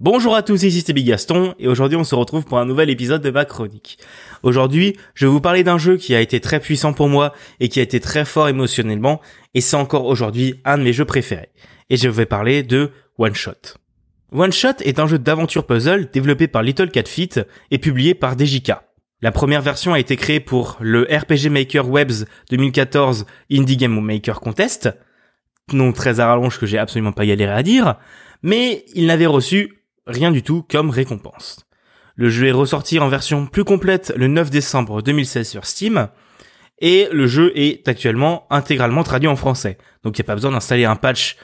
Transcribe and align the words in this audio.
Bonjour 0.00 0.36
à 0.36 0.42
tous, 0.42 0.62
ici 0.62 0.80
c'est 0.86 0.92
Big 0.92 1.08
Gaston, 1.08 1.56
et 1.58 1.66
aujourd'hui 1.66 1.96
on 1.96 2.04
se 2.04 2.14
retrouve 2.14 2.44
pour 2.44 2.60
un 2.60 2.64
nouvel 2.64 2.88
épisode 2.88 3.20
de 3.20 3.32
ma 3.32 3.44
chronique. 3.44 3.98
Aujourd'hui, 4.44 4.96
je 5.14 5.26
vais 5.26 5.32
vous 5.32 5.40
parler 5.40 5.64
d'un 5.64 5.76
jeu 5.76 5.96
qui 5.96 6.14
a 6.14 6.20
été 6.20 6.38
très 6.38 6.60
puissant 6.60 6.92
pour 6.92 7.08
moi 7.08 7.34
et 7.58 7.68
qui 7.68 7.80
a 7.80 7.82
été 7.82 7.98
très 7.98 8.24
fort 8.24 8.48
émotionnellement, 8.48 9.20
et 9.54 9.60
c'est 9.60 9.74
encore 9.74 10.04
aujourd'hui 10.04 10.60
un 10.64 10.78
de 10.78 10.84
mes 10.84 10.92
jeux 10.92 11.04
préférés. 11.04 11.48
Et 11.90 11.96
je 11.96 12.08
vais 12.08 12.26
parler 12.26 12.62
de 12.62 12.92
One 13.18 13.34
Shot. 13.34 13.74
One 14.30 14.52
Shot 14.52 14.82
est 14.84 15.00
un 15.00 15.08
jeu 15.08 15.18
d'aventure 15.18 15.66
puzzle 15.66 16.08
développé 16.12 16.46
par 16.46 16.62
Little 16.62 16.92
Cat 16.92 17.06
Feet 17.06 17.40
et 17.72 17.78
publié 17.78 18.14
par 18.14 18.38
DJK. 18.38 18.74
La 19.20 19.32
première 19.32 19.62
version 19.62 19.94
a 19.94 19.98
été 19.98 20.14
créée 20.14 20.38
pour 20.38 20.76
le 20.80 21.08
RPG 21.10 21.50
Maker 21.50 21.88
Webs 21.88 22.24
2014 22.50 23.26
Indie 23.50 23.76
Game 23.76 24.00
Maker 24.00 24.38
Contest, 24.38 24.90
nom 25.72 25.90
très 25.90 26.20
à 26.20 26.28
rallonge 26.28 26.60
que 26.60 26.66
j'ai 26.66 26.78
absolument 26.78 27.10
pas 27.10 27.26
galéré 27.26 27.52
à 27.52 27.64
dire, 27.64 27.96
mais 28.44 28.84
il 28.94 29.06
n'avait 29.06 29.26
reçu 29.26 29.77
rien 30.08 30.32
du 30.32 30.42
tout 30.42 30.64
comme 30.68 30.90
récompense. 30.90 31.64
Le 32.16 32.30
jeu 32.30 32.48
est 32.48 32.52
ressorti 32.52 32.98
en 32.98 33.08
version 33.08 33.46
plus 33.46 33.62
complète 33.62 34.12
le 34.16 34.26
9 34.26 34.50
décembre 34.50 35.02
2016 35.02 35.48
sur 35.48 35.66
Steam, 35.66 36.08
et 36.80 37.08
le 37.12 37.26
jeu 37.26 37.52
est 37.54 37.86
actuellement 37.86 38.46
intégralement 38.50 39.04
traduit 39.04 39.28
en 39.28 39.36
français. 39.36 39.78
Donc 40.02 40.18
il 40.18 40.22
n'y 40.22 40.26
a 40.26 40.26
pas 40.26 40.34
besoin 40.34 40.50
d'installer 40.50 40.84
un 40.84 40.96
patch 40.96 41.36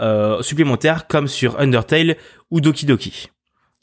euh, 0.00 0.40
supplémentaire 0.42 1.06
comme 1.08 1.26
sur 1.26 1.58
Undertale 1.58 2.16
ou 2.50 2.60
Doki 2.60 2.86
Doki. 2.86 3.28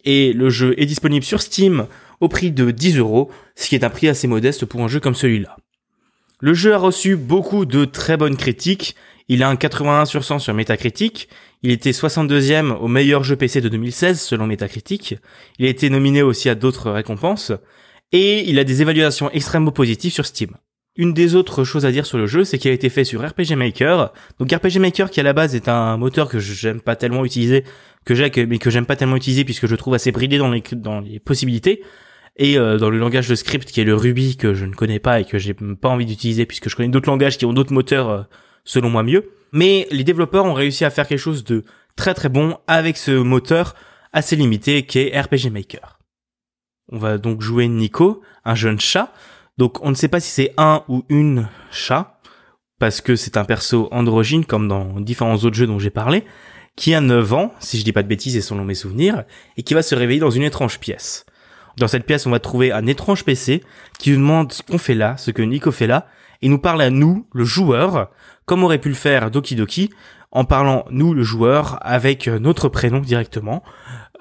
Et 0.06 0.32
le 0.34 0.50
jeu 0.50 0.74
est 0.78 0.86
disponible 0.86 1.26
sur 1.26 1.42
Steam 1.42 1.88
au 2.22 2.30
prix 2.30 2.52
de 2.52 2.72
10 2.72 2.98
euros, 2.98 3.30
ce 3.56 3.68
qui 3.68 3.76
est 3.76 3.84
un 3.84 3.90
prix 3.90 4.08
assez 4.08 4.28
modeste 4.28 4.66
pour 4.66 4.82
un 4.82 4.88
jeu 4.88 5.00
comme 5.00 5.16
celui-là. 5.16 5.58
Le 6.40 6.54
jeu 6.54 6.74
a 6.74 6.78
reçu 6.78 7.16
beaucoup 7.16 7.66
de 7.66 7.86
très 7.86 8.16
bonnes 8.16 8.38
critiques. 8.38 8.96
Il 9.30 9.44
a 9.44 9.50
un 9.50 9.56
81 9.56 10.06
sur 10.06 10.24
100 10.24 10.40
sur 10.40 10.54
Metacritic. 10.54 11.28
Il 11.64 11.72
était 11.72 11.92
62e 11.92 12.78
au 12.78 12.88
meilleur 12.88 13.24
jeu 13.24 13.36
PC 13.36 13.60
de 13.60 13.70
2016 13.70 14.22
selon 14.22 14.48
Metacritic. 14.48 15.16
Il 15.60 15.66
a 15.66 15.70
été 15.70 15.90
nominé 15.90 16.22
aussi 16.22 16.50
à 16.50 16.56
d'autres 16.56 16.92
récompenses. 16.92 17.52
Et 18.14 18.50
il 18.50 18.58
a 18.58 18.64
des 18.64 18.82
évaluations 18.82 19.30
extrêmement 19.32 19.72
positives 19.72 20.14
sur 20.14 20.26
Steam. 20.26 20.52
Une 20.96 21.14
des 21.14 21.36
autres 21.36 21.64
choses 21.64 21.86
à 21.86 21.92
dire 21.92 22.06
sur 22.06 22.18
le 22.18 22.26
jeu, 22.26 22.44
c'est 22.44 22.58
qu'il 22.58 22.72
a 22.72 22.74
été 22.74 22.90
fait 22.90 23.04
sur 23.04 23.22
RPG 23.22 23.56
Maker. 23.56 24.14
Donc 24.40 24.52
RPG 24.52 24.80
Maker 24.80 25.12
qui 25.12 25.20
à 25.20 25.24
la 25.24 25.34
base 25.34 25.56
est 25.56 25.68
un 25.68 25.98
moteur 25.98 26.30
que 26.30 26.40
j'aime 26.40 26.82
pas 26.82 26.96
tellement 26.96 27.26
utiliser, 27.26 27.66
que 28.06 28.46
mais 28.46 28.58
que 28.58 28.70
j'aime 28.70 28.86
pas 28.86 28.96
tellement 28.96 29.18
utiliser 29.18 29.44
puisque 29.44 29.68
je 29.68 29.76
trouve 29.76 29.94
assez 29.94 30.12
bridé 30.12 30.38
dans 30.38 30.50
les, 30.50 30.64
dans 30.72 31.02
les 31.02 31.20
possibilités 31.20 31.84
et 32.38 32.58
euh, 32.58 32.78
dans 32.78 32.90
le 32.90 32.98
langage 32.98 33.28
de 33.28 33.36
script 33.36 33.70
qui 33.70 33.82
est 33.82 33.84
le 33.84 33.96
Ruby 33.96 34.38
que 34.38 34.54
je 34.54 34.66
ne 34.66 34.74
connais 34.74 35.00
pas 35.00 35.20
et 35.20 35.26
que 35.26 35.38
j'ai 35.38 35.54
pas 35.54 35.90
envie 35.90 36.06
d'utiliser 36.06 36.46
puisque 36.46 36.70
je 36.70 36.76
connais 36.76 36.90
d'autres 36.90 37.10
langages 37.10 37.38
qui 37.38 37.46
ont 37.46 37.54
d'autres 37.54 37.74
moteurs 37.74 38.10
euh, 38.10 38.22
selon 38.68 38.92
moi 38.92 39.02
mieux. 39.02 39.32
Mais 39.52 39.88
les 39.90 40.04
développeurs 40.04 40.46
ont 40.46 40.54
réussi 40.54 40.86
à 40.86 40.92
faire 40.92 41.08
quelque 41.08 41.18
chose 41.18 41.44
de 41.44 41.64
très 41.96 42.14
très 42.14 42.30
bon 42.30 42.60
avec 42.68 42.98
ce 42.98 43.12
moteur 43.12 43.74
assez 44.14 44.36
limité 44.36 44.84
qui 44.84 45.00
est 45.00 45.20
RPG 45.20 45.50
Maker. 45.52 45.98
On 46.92 47.00
va 47.00 47.18
donc 47.18 47.42
jouer 47.42 47.68
Nico, 47.68 48.22
un 48.46 48.54
jeune 48.54 48.80
chat. 48.80 49.12
Donc 49.58 49.84
on 49.84 49.90
ne 49.90 49.96
sait 49.96 50.08
pas 50.08 50.20
si 50.20 50.30
c'est 50.30 50.54
un 50.58 50.84
ou 50.88 51.04
une 51.10 51.50
chat 51.72 52.20
parce 52.80 53.02
que 53.02 53.16
c'est 53.16 53.38
un 53.38 53.46
perso 53.46 53.88
androgyne 53.92 54.46
comme 54.46 54.68
dans 54.68 55.00
différents 55.00 55.38
autres 55.38 55.56
jeux 55.56 55.66
dont 55.66 55.80
j'ai 55.80 55.90
parlé 55.90 56.24
qui 56.76 56.94
a 56.94 57.02
9 57.02 57.34
ans, 57.34 57.54
si 57.60 57.80
je 57.80 57.84
dis 57.84 57.92
pas 57.92 58.04
de 58.04 58.08
bêtises 58.08 58.38
et 58.38 58.42
selon 58.42 58.64
mes 58.64 58.76
souvenirs, 58.76 59.24
et 59.58 59.64
qui 59.64 59.74
va 59.74 59.82
se 59.82 59.96
réveiller 59.96 60.20
dans 60.20 60.30
une 60.30 60.44
étrange 60.44 60.80
pièce. 60.80 61.26
Dans 61.76 61.88
cette 61.88 62.06
pièce, 62.06 62.28
on 62.28 62.30
va 62.30 62.40
trouver 62.40 62.72
un 62.72 62.86
étrange 62.86 63.26
PC 63.26 63.64
qui 64.00 64.12
nous 64.12 64.18
demande 64.18 64.54
ce 64.54 64.62
qu'on 64.62 64.78
fait 64.78 64.94
là, 64.94 65.18
ce 65.18 65.32
que 65.32 65.42
Nico 65.42 65.72
fait 65.72 65.88
là, 65.88 66.08
et 66.42 66.50
nous 66.50 66.60
parle 66.60 66.82
à 66.82 66.90
nous, 66.90 67.28
le 67.34 67.44
joueur, 67.44 68.10
comme 68.46 68.64
aurait 68.64 68.78
pu 68.78 68.90
le 68.90 68.96
faire 68.96 69.32
Doki 69.32 69.56
Doki, 69.56 69.90
en 70.32 70.46
parlant 70.46 70.86
nous, 70.90 71.14
le 71.14 71.24
joueur, 71.24 71.78
avec 71.82 72.28
notre 72.28 72.70
prénom 72.70 73.00
directement, 73.00 73.64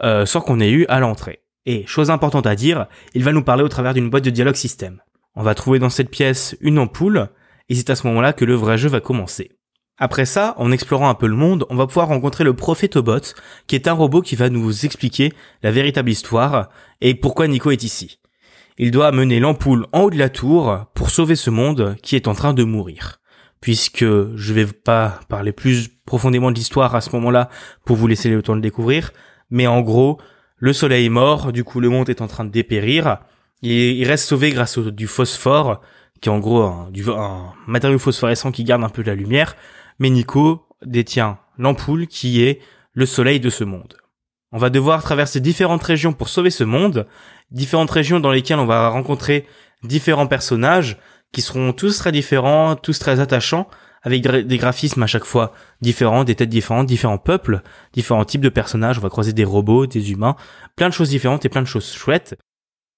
euh, 0.03 0.27
sans 0.27 0.41
qu'on 0.41 0.61
ait 0.61 0.70
eu 0.70 0.86
à 0.89 1.00
l'entrée. 1.00 1.41
Et 1.67 1.84
chose 1.86 2.11
importante 2.11 2.47
à 2.47 2.55
dire, 2.55 2.86
il 3.14 3.25
va 3.25 3.33
nous 3.33 3.42
parler 3.42 3.64
au 3.64 3.69
travers 3.69 3.92
d'une 3.92 4.08
boîte 4.08 4.25
de 4.25 4.31
dialogue 4.31 4.55
système. 4.55 5.00
On 5.34 5.42
va 5.42 5.55
trouver 5.55 5.78
dans 5.78 5.91
cette 5.91 6.11
pièce 6.11 6.56
une 6.61 6.78
ampoule, 6.78 7.28
et 7.69 7.75
c'est 7.75 7.91
à 7.91 7.96
ce 7.96 8.07
moment-là 8.07 8.33
que 8.33 8.45
le 8.45 8.55
vrai 8.55 8.79
jeu 8.79 8.89
va 8.89 9.01
commencer. 9.01 9.51
Après 9.98 10.27
ça, 10.27 10.55
en 10.58 10.73
explorant 10.73 11.08
un 11.08 11.14
peu 11.14 11.27
le 11.27 11.36
monde, 11.36 11.64
on 11.70 11.77
va 11.77 11.86
pouvoir 11.86 12.08
rencontrer 12.08 12.45
le 12.45 12.55
Prophétobot, 12.55 13.35
qui 13.67 13.74
est 13.74 13.89
un 13.89 13.95
robot 13.95 14.20
qui 14.20 14.36
va 14.36 14.51
nous 14.51 14.85
expliquer 14.85 15.33
la 15.62 15.70
véritable 15.70 16.11
histoire 16.11 16.68
et 17.01 17.14
pourquoi 17.14 17.48
Nico 17.48 17.70
est 17.70 17.83
ici. 17.83 18.18
Il 18.79 18.91
doit 18.91 19.07
amener 19.07 19.41
l'ampoule 19.41 19.87
en 19.92 20.03
haut 20.03 20.11
de 20.11 20.19
la 20.19 20.29
tour 20.29 20.87
pour 20.92 21.09
sauver 21.09 21.35
ce 21.35 21.48
monde 21.48 21.97
qui 22.03 22.14
est 22.14 22.29
en 22.29 22.35
train 22.35 22.53
de 22.53 22.63
mourir. 22.63 23.20
Puisque 23.63 24.05
je 24.05 24.53
vais 24.53 24.67
pas 24.67 25.20
parler 25.29 25.53
plus 25.53 25.89
profondément 26.05 26.51
de 26.51 26.57
l'histoire 26.57 26.95
à 26.95 27.01
ce 27.01 27.11
moment-là 27.17 27.48
pour 27.86 27.97
vous 27.97 28.07
laisser 28.07 28.29
le 28.29 28.42
temps 28.42 28.53
de 28.53 28.59
le 28.59 28.63
découvrir, 28.63 29.13
mais 29.51 29.67
en 29.67 29.81
gros, 29.81 30.20
le 30.59 30.75
soleil 30.75 31.07
est 31.07 31.11
mort, 31.11 31.53
du 31.53 31.65
coup 31.65 31.81
le 31.81 31.89
monde 31.89 32.11
est 32.11 32.20
en 32.20 32.27
train 32.27 32.45
de 32.45 32.51
dépérir, 32.51 33.19
il 33.63 34.05
reste 34.07 34.29
sauvé 34.29 34.51
grâce 34.51 34.77
au 34.77 34.91
du 34.91 35.07
phosphore, 35.07 35.81
qui 36.20 36.29
est 36.29 36.33
en 36.33 36.39
gros 36.39 36.63
un 36.63 37.55
matériau 37.67 37.98
phosphorescent 37.98 38.53
qui 38.53 38.63
garde 38.63 38.85
un 38.85 38.91
peu 38.91 39.03
de 39.03 39.09
la 39.09 39.15
lumière, 39.15 39.57
mais 39.98 40.11
Nico 40.11 40.67
détient 40.85 41.39
l'ampoule 41.59 42.07
qui 42.07 42.42
est 42.42 42.61
le 42.92 43.07
soleil 43.07 43.41
de 43.41 43.51
ce 43.51 43.65
monde. 43.65 43.97
On 44.52 44.58
va 44.58 44.70
devoir 44.70 45.02
traverser 45.02 45.40
différentes 45.40 45.83
régions 45.83 46.12
pour 46.12 46.29
sauver 46.29 46.51
ce 46.51 46.64
monde, 46.64 47.07
différentes 47.51 47.90
régions 47.90 48.20
dans 48.20 48.30
lesquelles 48.30 48.58
on 48.58 48.67
va 48.67 48.89
rencontrer 48.89 49.46
différents 49.83 50.27
personnages 50.27 50.98
qui 51.33 51.42
seront 51.42 51.73
tous 51.73 51.98
très 51.98 52.12
différents, 52.12 52.77
tous 52.77 52.98
très 52.98 53.20
attachants, 53.20 53.68
avec 54.02 54.23
des 54.23 54.56
graphismes 54.56 55.02
à 55.02 55.08
chaque 55.08 55.24
fois 55.24 55.52
différents, 55.80 56.23
des 56.23 56.36
têtes 56.36 56.48
différentes, 56.48 56.86
différents 56.86 57.18
peuples, 57.18 57.62
différents 57.92 58.24
types 58.24 58.40
de 58.40 58.48
personnages. 58.48 58.98
On 58.98 59.02
va 59.02 59.11
croiser 59.11 59.33
des 59.33 59.45
robots, 59.45 59.86
des 59.86 60.12
humains, 60.12 60.36
plein 60.77 60.89
de 60.89 60.95
choses 60.95 61.08
différentes 61.08 61.45
et 61.45 61.48
plein 61.48 61.62
de 61.62 61.67
choses 61.67 61.92
chouettes. 61.92 62.39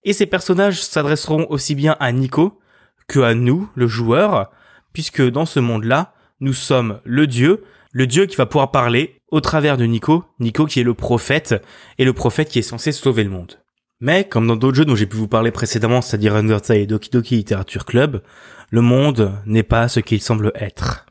Et 0.04 0.12
ces 0.12 0.26
personnages 0.26 0.82
s'adresseront 0.82 1.47
aussi 1.48 1.75
bien 1.75 1.97
à 1.98 2.12
Nico 2.12 2.60
que 3.06 3.20
à 3.20 3.34
nous, 3.34 3.70
le 3.75 3.87
joueur, 3.87 4.50
puisque 4.92 5.22
dans 5.22 5.47
ce 5.47 5.60
monde-là, 5.60 6.12
nous 6.41 6.53
sommes 6.53 7.00
le 7.04 7.26
Dieu, 7.26 7.64
le 7.93 8.06
Dieu 8.06 8.26
qui 8.26 8.37
va 8.37 8.47
pouvoir 8.47 8.71
parler 8.71 9.21
au 9.31 9.41
travers 9.41 9.76
de 9.76 9.84
Nico, 9.84 10.25
Nico 10.41 10.66
qui 10.66 10.81
est 10.81 10.84
le 10.84 10.94
prophète, 10.94 11.54
et 11.99 12.04
le 12.04 12.12
prophète 12.12 12.49
qui 12.49 12.59
est 12.59 12.62
censé 12.62 12.93
sauver 12.93 13.25
le 13.25 13.31
monde. 13.31 13.59
Mais, 14.00 14.25
comme 14.25 14.47
dans 14.47 14.56
d'autres 14.56 14.76
jeux 14.76 14.84
dont 14.84 14.94
j'ai 14.94 15.06
pu 15.06 15.16
vous 15.16 15.28
parler 15.28 15.50
précédemment, 15.50 16.03
c'est-à-dire 16.03 16.37
Undertale 16.37 16.78
et 16.78 16.87
Doki 16.87 17.10
Doki 17.10 17.37
Literature 17.37 17.84
Club, 17.84 18.22
le 18.71 18.81
monde 18.81 19.32
n'est 19.44 19.65
pas 19.65 19.88
ce 19.88 20.00
qu'il 20.00 20.21
semble 20.21 20.53
être. 20.54 21.06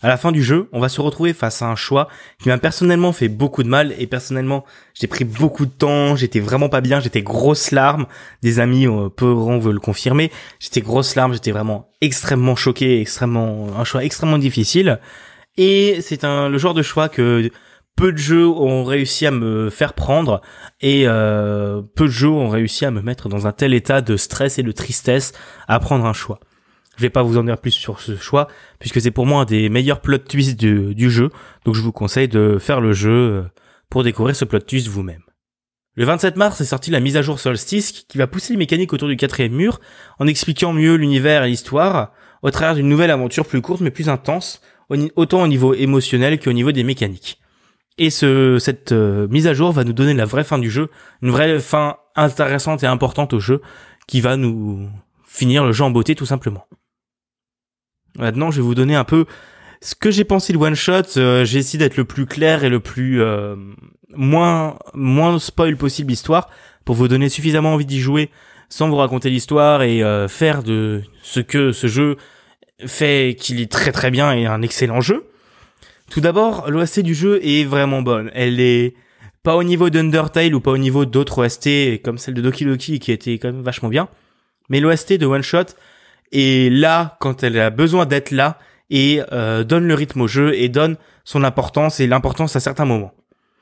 À 0.00 0.06
la 0.06 0.16
fin 0.16 0.30
du 0.30 0.44
jeu, 0.44 0.68
on 0.72 0.78
va 0.78 0.88
se 0.88 1.00
retrouver 1.00 1.32
face 1.32 1.60
à 1.60 1.66
un 1.66 1.74
choix 1.74 2.08
qui 2.40 2.48
m'a 2.48 2.58
personnellement 2.58 3.12
fait 3.12 3.28
beaucoup 3.28 3.64
de 3.64 3.68
mal 3.68 3.94
et 3.98 4.06
personnellement, 4.06 4.64
j'ai 4.94 5.08
pris 5.08 5.24
beaucoup 5.24 5.66
de 5.66 5.72
temps, 5.72 6.14
j'étais 6.14 6.38
vraiment 6.38 6.68
pas 6.68 6.80
bien, 6.80 7.00
j'étais 7.00 7.22
grosse 7.22 7.72
larmes, 7.72 8.06
des 8.42 8.60
amis 8.60 8.86
euh, 8.86 9.08
pourront 9.08 9.58
veulent 9.58 9.74
le 9.74 9.80
confirmer, 9.80 10.30
j'étais 10.60 10.82
grosse 10.82 11.16
larmes, 11.16 11.32
j'étais 11.32 11.50
vraiment 11.50 11.90
extrêmement 12.00 12.54
choqué, 12.54 13.00
extrêmement 13.00 13.70
un 13.76 13.82
choix 13.82 14.04
extrêmement 14.04 14.38
difficile 14.38 15.00
et 15.58 16.00
c'est 16.00 16.24
un 16.24 16.48
le 16.48 16.56
genre 16.56 16.72
de 16.72 16.82
choix 16.82 17.10
que 17.10 17.50
peu 17.96 18.12
de 18.12 18.18
jeux 18.18 18.46
ont 18.46 18.84
réussi 18.84 19.26
à 19.26 19.32
me 19.32 19.70
faire 19.70 19.92
prendre 19.92 20.40
et 20.80 21.02
euh, 21.06 21.82
peu 21.96 22.04
de 22.04 22.10
jeux 22.10 22.28
ont 22.28 22.48
réussi 22.48 22.84
à 22.84 22.92
me 22.92 23.02
mettre 23.02 23.28
dans 23.28 23.48
un 23.48 23.52
tel 23.52 23.74
état 23.74 24.00
de 24.00 24.16
stress 24.16 24.58
et 24.58 24.62
de 24.62 24.70
tristesse 24.70 25.32
à 25.66 25.80
prendre 25.80 26.06
un 26.06 26.12
choix. 26.12 26.38
Je 26.96 27.02
vais 27.02 27.10
pas 27.10 27.22
vous 27.22 27.38
en 27.38 27.44
dire 27.44 27.58
plus 27.58 27.72
sur 27.72 28.00
ce 28.00 28.16
choix, 28.16 28.48
puisque 28.78 29.00
c'est 29.00 29.10
pour 29.10 29.26
moi 29.26 29.42
un 29.42 29.44
des 29.44 29.68
meilleurs 29.68 30.00
plot 30.00 30.18
twists 30.18 30.58
du, 30.58 30.94
du, 30.94 31.10
jeu, 31.10 31.30
donc 31.64 31.74
je 31.74 31.80
vous 31.80 31.92
conseille 31.92 32.28
de 32.28 32.58
faire 32.58 32.80
le 32.80 32.92
jeu 32.92 33.10
euh, 33.10 33.42
pour 33.90 34.04
découvrir 34.04 34.36
ce 34.36 34.44
plot 34.44 34.60
twist 34.60 34.86
vous-même. 34.86 35.22
Le 35.94 36.04
27 36.04 36.36
mars 36.36 36.60
est 36.60 36.66
sorti 36.66 36.92
la 36.92 37.00
mise 37.00 37.16
à 37.16 37.22
jour 37.22 37.40
Solstice 37.40 37.90
qui 37.90 38.18
va 38.18 38.28
pousser 38.28 38.52
les 38.52 38.58
mécaniques 38.58 38.92
autour 38.92 39.08
du 39.08 39.16
quatrième 39.16 39.54
mur 39.54 39.80
en 40.20 40.28
expliquant 40.28 40.72
mieux 40.72 40.94
l'univers 40.94 41.42
et 41.42 41.48
l'histoire 41.48 42.12
au 42.42 42.52
travers 42.52 42.76
d'une 42.76 42.88
nouvelle 42.88 43.10
aventure 43.10 43.44
plus 43.44 43.60
courte 43.60 43.80
mais 43.80 43.90
plus 43.90 44.08
intense, 44.08 44.60
autant 45.16 45.42
au 45.42 45.48
niveau 45.48 45.74
émotionnel 45.74 46.38
qu'au 46.38 46.52
niveau 46.52 46.72
des 46.72 46.84
mécaniques. 46.84 47.40
Et 47.98 48.10
ce, 48.10 48.58
cette 48.58 48.92
euh, 48.92 49.26
mise 49.28 49.46
à 49.46 49.54
jour 49.54 49.72
va 49.72 49.84
nous 49.84 49.92
donner 49.92 50.14
la 50.14 50.24
vraie 50.24 50.44
fin 50.44 50.58
du 50.58 50.70
jeu, 50.70 50.88
une 51.20 51.30
vraie 51.30 51.58
fin 51.58 51.96
intéressante 52.14 52.82
et 52.84 52.86
importante 52.86 53.32
au 53.32 53.40
jeu 53.40 53.60
qui 54.06 54.20
va 54.20 54.36
nous 54.36 54.88
finir 55.26 55.64
le 55.64 55.72
jeu 55.72 55.84
en 55.84 55.90
beauté 55.90 56.14
tout 56.14 56.26
simplement. 56.26 56.66
Maintenant, 58.16 58.50
je 58.50 58.56
vais 58.56 58.66
vous 58.66 58.74
donner 58.74 58.94
un 58.94 59.04
peu 59.04 59.26
ce 59.80 59.94
que 59.94 60.10
j'ai 60.10 60.24
pensé 60.24 60.52
de 60.52 60.58
One 60.58 60.74
Shot. 60.74 61.16
Euh, 61.16 61.44
j'ai 61.44 61.58
essayé 61.58 61.78
d'être 61.78 61.96
le 61.96 62.04
plus 62.04 62.26
clair 62.26 62.64
et 62.64 62.68
le 62.68 62.80
plus 62.80 63.22
euh, 63.22 63.56
moins 64.14 64.78
moins 64.94 65.38
spoil 65.38 65.76
possible 65.76 66.10
l'histoire 66.10 66.48
pour 66.84 66.94
vous 66.94 67.08
donner 67.08 67.28
suffisamment 67.28 67.74
envie 67.74 67.86
d'y 67.86 68.00
jouer 68.00 68.30
sans 68.68 68.88
vous 68.88 68.96
raconter 68.96 69.30
l'histoire 69.30 69.82
et 69.82 70.02
euh, 70.02 70.28
faire 70.28 70.62
de 70.62 71.02
ce 71.22 71.40
que 71.40 71.72
ce 71.72 71.86
jeu 71.86 72.16
fait 72.86 73.36
qu'il 73.38 73.60
est 73.60 73.70
très 73.70 73.92
très 73.92 74.10
bien 74.10 74.32
et 74.32 74.46
un 74.46 74.62
excellent 74.62 75.00
jeu. 75.00 75.26
Tout 76.10 76.20
d'abord, 76.20 76.70
l'OST 76.70 77.00
du 77.00 77.14
jeu 77.14 77.40
est 77.44 77.64
vraiment 77.64 78.02
bonne. 78.02 78.30
Elle 78.34 78.60
est 78.60 78.94
pas 79.42 79.56
au 79.56 79.62
niveau 79.62 79.90
d'Undertale 79.90 80.54
ou 80.54 80.60
pas 80.60 80.70
au 80.70 80.78
niveau 80.78 81.04
d'autres 81.04 81.44
OST 81.44 82.02
comme 82.02 82.18
celle 82.18 82.34
de 82.34 82.40
Doki 82.40 82.64
Doki 82.64 82.98
qui 82.98 83.12
était 83.12 83.38
quand 83.38 83.52
même 83.52 83.62
vachement 83.62 83.88
bien. 83.88 84.08
Mais 84.68 84.80
l'OST 84.80 85.14
de 85.14 85.26
One 85.26 85.42
Shot, 85.42 85.74
et 86.32 86.70
là 86.70 87.16
quand 87.20 87.42
elle 87.42 87.58
a 87.58 87.70
besoin 87.70 88.06
d'être 88.06 88.30
là 88.30 88.58
et 88.90 89.20
euh, 89.32 89.64
donne 89.64 89.86
le 89.86 89.94
rythme 89.94 90.22
au 90.22 90.26
jeu 90.26 90.54
et 90.54 90.68
donne 90.68 90.96
son 91.24 91.44
importance 91.44 92.00
et 92.00 92.06
l'importance 92.06 92.56
à 92.56 92.60
certains 92.60 92.84
moments. 92.84 93.14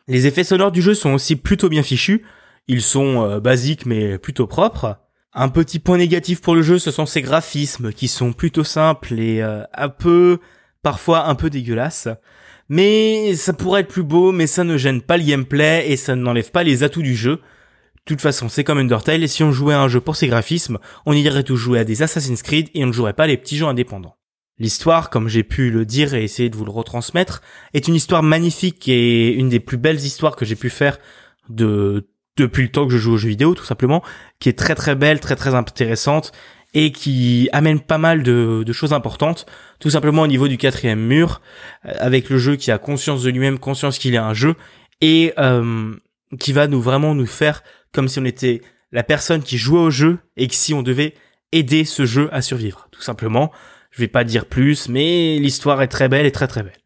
Les 0.08 0.26
effets 0.26 0.44
sonores 0.44 0.72
du 0.72 0.82
jeu 0.82 0.94
sont 0.94 1.14
aussi 1.14 1.34
plutôt 1.34 1.68
bien 1.68 1.82
fichus. 1.82 2.24
Ils 2.68 2.82
sont 2.82 3.24
euh, 3.24 3.40
basiques 3.40 3.86
mais 3.86 4.18
plutôt 4.18 4.46
propres. 4.46 4.98
Un 5.38 5.50
petit 5.50 5.80
point 5.80 5.98
négatif 5.98 6.40
pour 6.40 6.54
le 6.54 6.62
jeu, 6.62 6.78
ce 6.78 6.90
sont 6.90 7.04
ses 7.04 7.20
graphismes 7.20 7.92
qui 7.92 8.08
sont 8.08 8.32
plutôt 8.32 8.64
simples 8.64 9.20
et 9.20 9.42
euh, 9.42 9.64
un 9.74 9.90
peu, 9.90 10.38
parfois 10.82 11.28
un 11.28 11.34
peu 11.34 11.50
dégueulasses. 11.50 12.08
Mais 12.70 13.34
ça 13.34 13.52
pourrait 13.52 13.82
être 13.82 13.88
plus 13.88 14.02
beau, 14.02 14.32
mais 14.32 14.46
ça 14.46 14.64
ne 14.64 14.78
gêne 14.78 15.02
pas 15.02 15.18
le 15.18 15.24
gameplay 15.24 15.90
et 15.90 15.98
ça 15.98 16.16
n'enlève 16.16 16.50
pas 16.50 16.62
les 16.62 16.84
atouts 16.84 17.02
du 17.02 17.14
jeu. 17.14 17.36
De 17.36 18.02
toute 18.06 18.22
façon, 18.22 18.48
c'est 18.48 18.64
comme 18.64 18.78
Undertale 18.78 19.22
et 19.22 19.28
si 19.28 19.42
on 19.42 19.52
jouait 19.52 19.74
à 19.74 19.82
un 19.82 19.88
jeu 19.88 20.00
pour 20.00 20.16
ses 20.16 20.26
graphismes, 20.26 20.78
on 21.04 21.12
irait 21.12 21.42
tout 21.42 21.56
jouer 21.56 21.80
à 21.80 21.84
des 21.84 22.02
Assassin's 22.02 22.42
Creed 22.42 22.70
et 22.72 22.82
on 22.82 22.86
ne 22.86 22.92
jouerait 22.92 23.12
pas 23.12 23.26
les 23.26 23.36
petits 23.36 23.58
jeux 23.58 23.66
indépendants. 23.66 24.16
L'histoire, 24.58 25.10
comme 25.10 25.28
j'ai 25.28 25.44
pu 25.44 25.70
le 25.70 25.84
dire 25.84 26.14
et 26.14 26.24
essayer 26.24 26.48
de 26.48 26.56
vous 26.56 26.64
le 26.64 26.70
retransmettre, 26.70 27.42
est 27.74 27.88
une 27.88 27.94
histoire 27.94 28.22
magnifique 28.22 28.88
et 28.88 29.34
une 29.34 29.50
des 29.50 29.60
plus 29.60 29.76
belles 29.76 29.96
histoires 29.96 30.34
que 30.34 30.46
j'ai 30.46 30.56
pu 30.56 30.70
faire 30.70 30.96
de 31.50 32.08
depuis 32.36 32.64
le 32.64 32.68
temps 32.70 32.86
que 32.86 32.92
je 32.92 32.98
joue 32.98 33.12
aux 33.12 33.16
jeux 33.16 33.28
vidéo, 33.28 33.54
tout 33.54 33.64
simplement, 33.64 34.02
qui 34.38 34.48
est 34.48 34.58
très 34.58 34.74
très 34.74 34.94
belle, 34.94 35.20
très 35.20 35.36
très 35.36 35.54
intéressante 35.54 36.32
et 36.74 36.92
qui 36.92 37.48
amène 37.52 37.80
pas 37.80 37.98
mal 37.98 38.22
de, 38.22 38.72
choses 38.72 38.92
importantes, 38.92 39.46
tout 39.80 39.90
simplement 39.90 40.22
au 40.22 40.26
niveau 40.26 40.46
du 40.46 40.58
quatrième 40.58 41.00
mur, 41.00 41.40
euh, 41.86 41.92
avec 41.98 42.28
le 42.28 42.38
jeu 42.38 42.56
qui 42.56 42.70
a 42.70 42.78
conscience 42.78 43.22
de 43.22 43.30
lui-même, 43.30 43.58
conscience 43.58 43.98
qu'il 43.98 44.14
est 44.14 44.18
un 44.18 44.34
jeu, 44.34 44.56
et 45.00 45.32
euh, 45.38 45.94
qui 46.38 46.52
va 46.52 46.66
nous 46.66 46.80
vraiment 46.80 47.14
nous 47.14 47.26
faire 47.26 47.62
comme 47.92 48.08
si 48.08 48.18
on 48.18 48.24
était 48.24 48.60
la 48.92 49.02
personne 49.02 49.42
qui 49.42 49.58
jouait 49.58 49.80
au 49.80 49.90
jeu 49.90 50.18
et 50.36 50.48
que 50.48 50.54
si 50.54 50.74
on 50.74 50.82
devait 50.82 51.14
aider 51.52 51.84
ce 51.84 52.04
jeu 52.04 52.28
à 52.32 52.42
survivre, 52.42 52.88
tout 52.90 53.02
simplement. 53.02 53.52
Je 53.90 54.00
vais 54.00 54.08
pas 54.08 54.24
dire 54.24 54.44
plus, 54.44 54.90
mais 54.90 55.38
l'histoire 55.38 55.80
est 55.80 55.88
très 55.88 56.08
belle 56.08 56.26
et 56.26 56.32
très 56.32 56.46
très 56.46 56.62
belle. 56.62 56.76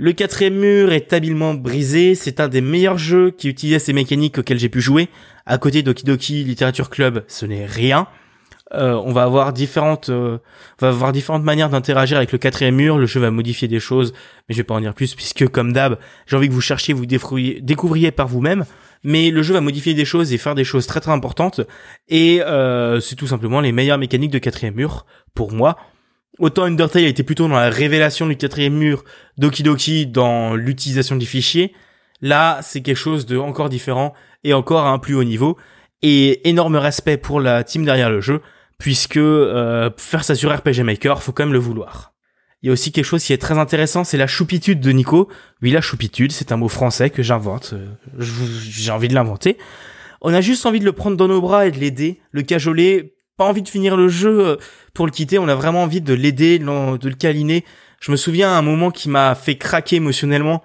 Le 0.00 0.12
quatrième 0.12 0.54
mur 0.54 0.92
est 0.92 1.12
habilement 1.12 1.54
brisé, 1.54 2.14
c'est 2.14 2.38
un 2.38 2.46
des 2.46 2.60
meilleurs 2.60 2.98
jeux 2.98 3.32
qui 3.32 3.48
utilisait 3.48 3.80
ces 3.80 3.92
mécaniques 3.92 4.38
auxquelles 4.38 4.60
j'ai 4.60 4.68
pu 4.68 4.80
jouer. 4.80 5.08
À 5.44 5.58
côté 5.58 5.82
d'Okidoki 5.82 6.44
Literature 6.44 6.88
Club, 6.88 7.24
ce 7.26 7.46
n'est 7.46 7.66
rien. 7.66 8.06
Euh, 8.74 8.92
on 8.92 9.12
va 9.12 9.24
avoir 9.24 9.52
différentes, 9.52 10.08
euh, 10.08 10.38
va 10.78 10.90
avoir 10.90 11.10
différentes 11.10 11.42
manières 11.42 11.68
d'interagir 11.68 12.16
avec 12.16 12.30
le 12.30 12.38
quatrième 12.38 12.76
mur. 12.76 12.96
Le 12.96 13.06
jeu 13.06 13.18
va 13.18 13.32
modifier 13.32 13.66
des 13.66 13.80
choses, 13.80 14.12
mais 14.48 14.54
je 14.54 14.58
vais 14.58 14.64
pas 14.64 14.74
en 14.74 14.80
dire 14.80 14.94
plus 14.94 15.16
puisque 15.16 15.48
comme 15.48 15.72
d'hab, 15.72 15.98
j'ai 16.28 16.36
envie 16.36 16.46
que 16.46 16.52
vous 16.52 16.60
cherchiez, 16.60 16.94
vous 16.94 17.06
découvriez 17.06 18.12
par 18.12 18.28
vous-même. 18.28 18.66
Mais 19.02 19.30
le 19.30 19.42
jeu 19.42 19.54
va 19.54 19.60
modifier 19.60 19.94
des 19.94 20.04
choses 20.04 20.32
et 20.32 20.38
faire 20.38 20.54
des 20.54 20.64
choses 20.64 20.86
très 20.86 21.00
très 21.00 21.10
importantes. 21.10 21.60
Et 22.08 22.40
euh, 22.42 23.00
c'est 23.00 23.16
tout 23.16 23.26
simplement 23.26 23.60
les 23.60 23.72
meilleures 23.72 23.98
mécaniques 23.98 24.30
de 24.30 24.38
quatrième 24.38 24.74
mur 24.74 25.06
pour 25.34 25.50
moi. 25.50 25.76
Autant 26.38 26.64
Undertale 26.64 27.04
a 27.04 27.08
été 27.08 27.22
plutôt 27.22 27.48
dans 27.48 27.56
la 27.56 27.70
révélation 27.70 28.26
du 28.26 28.36
quatrième 28.36 28.74
mur, 28.74 29.04
Doki 29.38 29.62
Doki 29.62 30.06
dans 30.06 30.54
l'utilisation 30.54 31.16
des 31.16 31.26
fichiers. 31.26 31.74
Là, 32.20 32.60
c'est 32.62 32.80
quelque 32.80 32.96
chose 32.96 33.26
de 33.26 33.36
encore 33.36 33.68
différent 33.68 34.14
et 34.44 34.54
encore 34.54 34.84
à 34.84 34.90
un 34.90 34.98
plus 34.98 35.14
haut 35.14 35.24
niveau. 35.24 35.56
Et 36.02 36.48
énorme 36.48 36.76
respect 36.76 37.16
pour 37.16 37.40
la 37.40 37.64
team 37.64 37.84
derrière 37.84 38.08
le 38.08 38.20
jeu, 38.20 38.40
puisque 38.78 39.16
euh, 39.16 39.90
faire 39.96 40.22
ça 40.22 40.36
sur 40.36 40.56
RPG 40.56 40.82
Maker, 40.84 41.22
faut 41.22 41.32
quand 41.32 41.44
même 41.44 41.52
le 41.52 41.58
vouloir. 41.58 42.12
Il 42.62 42.66
y 42.66 42.70
a 42.70 42.72
aussi 42.72 42.92
quelque 42.92 43.04
chose 43.04 43.24
qui 43.24 43.32
est 43.32 43.38
très 43.38 43.58
intéressant, 43.58 44.04
c'est 44.04 44.16
la 44.16 44.26
choupitude 44.26 44.80
de 44.80 44.90
Nico. 44.90 45.28
Oui, 45.62 45.70
la 45.70 45.80
choupitude, 45.80 46.30
c'est 46.30 46.52
un 46.52 46.56
mot 46.56 46.68
français 46.68 47.10
que 47.10 47.22
j'invente. 47.22 47.74
Euh, 47.74 47.86
j'ai 48.18 48.92
envie 48.92 49.08
de 49.08 49.14
l'inventer. 49.14 49.58
On 50.20 50.34
a 50.34 50.40
juste 50.40 50.66
envie 50.66 50.80
de 50.80 50.84
le 50.84 50.92
prendre 50.92 51.16
dans 51.16 51.28
nos 51.28 51.40
bras 51.40 51.66
et 51.66 51.70
de 51.70 51.78
l'aider, 51.78 52.20
le 52.32 52.42
cajoler 52.42 53.14
pas 53.38 53.44
envie 53.44 53.62
de 53.62 53.68
finir 53.68 53.96
le 53.96 54.08
jeu 54.08 54.46
euh, 54.46 54.56
pour 54.92 55.06
le 55.06 55.12
quitter, 55.12 55.38
on 55.38 55.48
a 55.48 55.54
vraiment 55.54 55.84
envie 55.84 56.02
de 56.02 56.12
l'aider, 56.12 56.58
de 56.58 57.08
le 57.08 57.14
câliner. 57.14 57.64
Je 58.00 58.10
me 58.10 58.16
souviens 58.16 58.50
à 58.52 58.58
un 58.58 58.62
moment 58.62 58.90
qui 58.90 59.08
m'a 59.08 59.34
fait 59.34 59.56
craquer 59.56 59.96
émotionnellement, 59.96 60.62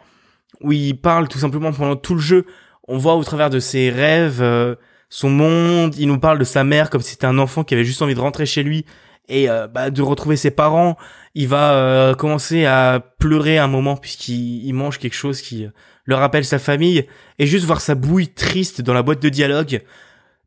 où 0.59 0.71
il 0.71 0.99
parle 0.99 1.27
tout 1.27 1.37
simplement 1.37 1.71
pendant 1.71 1.95
tout 1.95 2.15
le 2.15 2.19
jeu. 2.19 2.45
On 2.87 2.97
voit 2.97 3.15
au 3.15 3.23
travers 3.23 3.49
de 3.49 3.59
ses 3.59 3.91
rêves, 3.91 4.41
euh, 4.41 4.75
son 5.09 5.29
monde, 5.29 5.95
il 5.97 6.07
nous 6.07 6.19
parle 6.19 6.39
de 6.39 6.43
sa 6.43 6.63
mère 6.63 6.89
comme 6.89 7.01
si 7.01 7.11
c'était 7.11 7.27
un 7.27 7.37
enfant 7.37 7.63
qui 7.63 7.75
avait 7.75 7.85
juste 7.85 8.01
envie 8.01 8.15
de 8.15 8.19
rentrer 8.19 8.47
chez 8.47 8.63
lui 8.63 8.85
et 9.29 9.49
euh, 9.49 9.67
bah, 9.67 9.91
de 9.91 10.01
retrouver 10.01 10.35
ses 10.35 10.51
parents. 10.51 10.97
Il 11.35 11.47
va 11.47 12.15
commencer 12.17 12.65
à 12.65 13.01
pleurer 13.19 13.59
un 13.59 13.67
moment 13.67 13.95
puisqu'il 13.95 14.73
mange 14.73 14.97
quelque 14.97 15.15
chose 15.15 15.41
qui 15.41 15.67
le 16.05 16.15
rappelle 16.15 16.45
sa 16.45 16.59
famille 16.59 17.05
et 17.37 17.45
juste 17.45 17.65
voir 17.65 17.81
sa 17.81 17.95
bouille 17.95 18.29
triste 18.29 18.81
dans 18.81 18.93
la 18.93 19.03
boîte 19.03 19.21
de 19.21 19.29
dialogue 19.29 19.81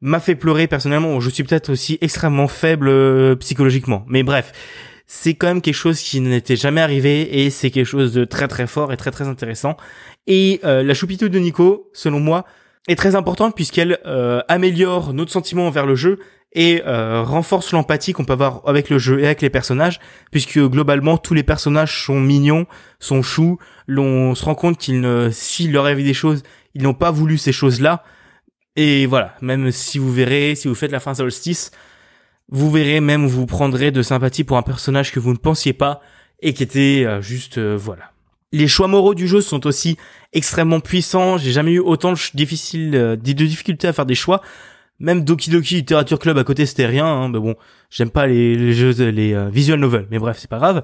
m'a 0.00 0.20
fait 0.20 0.34
pleurer 0.34 0.66
personnellement. 0.66 1.18
Je 1.20 1.30
suis 1.30 1.44
peut-être 1.44 1.70
aussi 1.70 1.98
extrêmement 2.00 2.48
faible 2.48 2.88
euh, 2.88 3.34
psychologiquement. 3.36 4.04
Mais 4.08 4.22
bref, 4.22 4.52
c'est 5.06 5.34
quand 5.34 5.46
même 5.46 5.62
quelque 5.62 5.74
chose 5.74 6.00
qui 6.00 6.20
n'était 6.20 6.56
jamais 6.56 6.80
arrivé 6.80 7.42
et 7.42 7.50
c'est 7.50 7.70
quelque 7.70 7.86
chose 7.86 8.12
de 8.12 8.24
très 8.24 8.48
très 8.48 8.66
fort 8.66 8.92
et 8.92 8.96
très 8.96 9.10
très 9.10 9.28
intéressant. 9.28 9.76
Et 10.26 10.60
euh, 10.64 10.82
la 10.82 10.94
choupitude 10.94 11.32
de 11.32 11.38
Nico, 11.38 11.90
selon 11.92 12.20
moi, 12.20 12.44
est 12.88 12.96
très 12.96 13.14
importante 13.14 13.54
puisqu'elle 13.54 13.98
euh, 14.06 14.40
améliore 14.48 15.12
notre 15.12 15.32
sentiment 15.32 15.66
envers 15.66 15.86
le 15.86 15.94
jeu 15.94 16.18
et 16.52 16.80
renforce 16.86 17.72
l'empathie 17.72 18.14
qu'on 18.14 18.24
peut 18.24 18.32
avoir 18.32 18.62
avec 18.64 18.88
le 18.88 18.96
jeu 18.96 19.20
et 19.20 19.26
avec 19.26 19.42
les 19.42 19.50
personnages, 19.50 20.00
puisque 20.30 20.58
globalement 20.58 21.18
tous 21.18 21.34
les 21.34 21.42
personnages 21.42 22.06
sont 22.06 22.18
mignons, 22.18 22.64
sont 22.98 23.20
choux, 23.20 23.58
l'on 23.86 24.34
se 24.34 24.42
rend 24.42 24.54
compte 24.54 24.78
qu'ils 24.78 25.02
ne, 25.02 25.28
s'ils 25.30 25.70
leur 25.70 25.84
arrivent 25.84 26.02
des 26.02 26.14
choses, 26.14 26.44
ils 26.74 26.82
n'ont 26.82 26.94
pas 26.94 27.10
voulu 27.10 27.36
ces 27.36 27.52
choses-là, 27.52 28.04
et 28.76 29.06
voilà, 29.06 29.34
même 29.40 29.70
si 29.70 29.98
vous 29.98 30.12
verrez, 30.12 30.54
si 30.54 30.68
vous 30.68 30.74
faites 30.74 30.92
la 30.92 31.00
fin 31.00 31.14
solstice, 31.14 31.70
vous 32.50 32.70
verrez 32.70 33.00
même 33.00 33.26
vous 33.26 33.46
prendrez 33.46 33.90
de 33.90 34.02
sympathie 34.02 34.44
pour 34.44 34.58
un 34.58 34.62
personnage 34.62 35.12
que 35.12 35.18
vous 35.18 35.32
ne 35.32 35.38
pensiez 35.38 35.72
pas 35.72 36.00
et 36.40 36.52
qui 36.52 36.62
était 36.62 37.04
euh, 37.06 37.22
juste 37.22 37.58
euh, 37.58 37.76
voilà. 37.76 38.12
Les 38.52 38.68
choix 38.68 38.86
moraux 38.86 39.14
du 39.14 39.26
jeu 39.26 39.40
sont 39.40 39.66
aussi 39.66 39.96
extrêmement 40.32 40.80
puissants. 40.80 41.36
J'ai 41.38 41.50
jamais 41.50 41.72
eu 41.72 41.80
autant 41.80 42.12
de, 42.12 42.96
euh, 42.96 43.16
difficultés 43.16 43.88
à 43.88 43.92
faire 43.92 44.06
des 44.06 44.14
choix. 44.14 44.40
Même 45.00 45.24
Doki 45.24 45.50
Doki 45.50 45.74
Literature 45.76 46.18
Club 46.18 46.38
à 46.38 46.44
côté 46.44 46.64
c'était 46.64 46.86
rien. 46.86 47.06
Hein, 47.06 47.28
mais 47.30 47.40
bon, 47.40 47.56
j'aime 47.90 48.10
pas 48.10 48.26
les, 48.26 48.72
jeux, 48.72 48.92
les 49.10 49.50
visual 49.50 49.80
novels. 49.80 50.06
Mais 50.10 50.18
bref, 50.18 50.36
c'est 50.38 50.48
pas 50.48 50.58
grave. 50.58 50.82